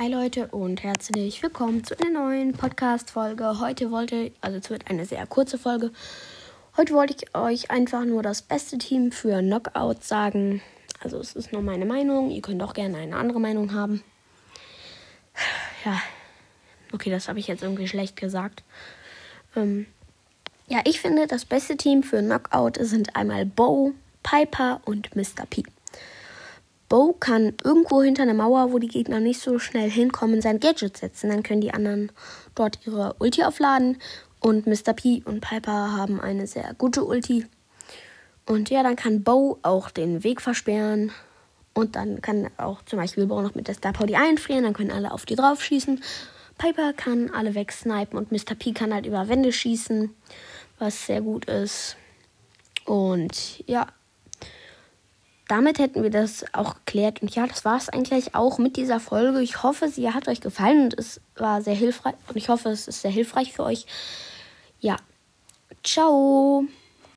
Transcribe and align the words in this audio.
Hi 0.00 0.08
Leute 0.08 0.46
und 0.46 0.82
herzlich 0.82 1.42
willkommen 1.42 1.84
zu 1.84 1.94
einer 2.00 2.08
neuen 2.08 2.54
Podcast-Folge. 2.54 3.60
Heute 3.60 3.90
wollte, 3.90 4.32
also 4.40 4.56
es 4.56 4.70
wird 4.70 4.88
eine 4.88 5.04
sehr 5.04 5.26
kurze 5.26 5.58
Folge. 5.58 5.92
Heute 6.74 6.94
wollte 6.94 7.14
ich 7.14 7.34
euch 7.34 7.70
einfach 7.70 8.06
nur 8.06 8.22
das 8.22 8.40
beste 8.40 8.78
Team 8.78 9.12
für 9.12 9.40
Knockout 9.40 10.02
sagen. 10.02 10.62
Also 11.00 11.18
es 11.18 11.34
ist 11.34 11.52
nur 11.52 11.60
meine 11.60 11.84
Meinung. 11.84 12.30
Ihr 12.30 12.40
könnt 12.40 12.62
auch 12.62 12.72
gerne 12.72 12.96
eine 12.96 13.14
andere 13.14 13.40
Meinung 13.40 13.74
haben. 13.74 14.02
Ja, 15.84 16.00
okay, 16.94 17.10
das 17.10 17.28
habe 17.28 17.38
ich 17.38 17.48
jetzt 17.48 17.62
irgendwie 17.62 17.86
schlecht 17.86 18.16
gesagt. 18.16 18.62
Ähm, 19.54 19.84
ja, 20.66 20.80
ich 20.84 20.98
finde, 20.98 21.26
das 21.26 21.44
beste 21.44 21.76
Team 21.76 22.02
für 22.02 22.22
Knockout 22.22 22.78
sind 22.80 23.16
einmal 23.16 23.44
Bo, 23.44 23.92
Piper 24.22 24.80
und 24.86 25.14
Mr. 25.14 25.44
P. 25.50 25.62
Bo 26.90 27.12
kann 27.12 27.54
irgendwo 27.62 28.02
hinter 28.02 28.24
einer 28.24 28.34
Mauer, 28.34 28.72
wo 28.72 28.80
die 28.80 28.88
Gegner 28.88 29.20
nicht 29.20 29.40
so 29.40 29.60
schnell 29.60 29.88
hinkommen, 29.88 30.42
sein 30.42 30.58
Gadget 30.58 30.96
setzen. 30.96 31.30
Dann 31.30 31.44
können 31.44 31.60
die 31.60 31.72
anderen 31.72 32.10
dort 32.56 32.80
ihre 32.84 33.14
Ulti 33.20 33.44
aufladen. 33.44 33.96
Und 34.40 34.66
Mr. 34.66 34.92
P 34.92 35.22
und 35.24 35.40
Piper 35.40 35.96
haben 35.96 36.20
eine 36.20 36.48
sehr 36.48 36.74
gute 36.74 37.04
Ulti. 37.04 37.46
Und 38.44 38.70
ja, 38.70 38.82
dann 38.82 38.96
kann 38.96 39.22
Bo 39.22 39.58
auch 39.62 39.88
den 39.90 40.24
Weg 40.24 40.42
versperren. 40.42 41.12
Und 41.74 41.94
dann 41.94 42.20
kann 42.22 42.50
auch 42.56 42.82
zum 42.82 42.98
Beispiel 42.98 43.26
Bo 43.26 43.40
noch 43.40 43.54
mit 43.54 43.68
der 43.68 43.76
Star 43.76 43.92
Power 43.92 44.08
die 44.08 44.16
einfrieren. 44.16 44.64
Dann 44.64 44.74
können 44.74 44.90
alle 44.90 45.12
auf 45.12 45.24
die 45.24 45.36
drauf 45.36 45.62
schießen. 45.62 46.02
Piper 46.58 46.92
kann 46.92 47.30
alle 47.30 47.54
wegsnipen 47.54 48.18
und 48.18 48.32
Mr. 48.32 48.56
P 48.58 48.72
kann 48.72 48.92
halt 48.92 49.06
über 49.06 49.28
Wände 49.28 49.52
schießen, 49.52 50.12
was 50.80 51.06
sehr 51.06 51.20
gut 51.20 51.44
ist. 51.44 51.96
Und 52.84 53.62
ja, 53.68 53.86
damit 55.50 55.80
hätten 55.80 56.04
wir 56.04 56.10
das 56.10 56.44
auch 56.52 56.76
geklärt. 56.76 57.22
Und 57.22 57.34
ja, 57.34 57.46
das 57.46 57.64
war 57.64 57.76
es 57.76 57.88
eigentlich 57.88 58.34
auch 58.36 58.58
mit 58.58 58.76
dieser 58.76 59.00
Folge. 59.00 59.42
Ich 59.42 59.64
hoffe, 59.64 59.88
sie 59.88 60.10
hat 60.10 60.28
euch 60.28 60.40
gefallen 60.40 60.84
und 60.84 60.98
es 60.98 61.20
war 61.34 61.60
sehr 61.60 61.74
hilfreich. 61.74 62.14
Und 62.28 62.36
ich 62.36 62.48
hoffe, 62.48 62.68
es 62.68 62.86
ist 62.86 63.02
sehr 63.02 63.10
hilfreich 63.10 63.52
für 63.52 63.64
euch. 63.64 63.86
Ja, 64.78 64.96
ciao. 65.82 66.64